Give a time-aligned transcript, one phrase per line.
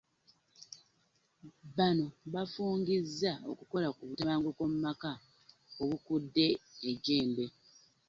[1.77, 5.11] Bano bafungizza okukola ku butabanguko mu maka
[5.81, 6.47] obukudde
[6.89, 7.45] ejjembe.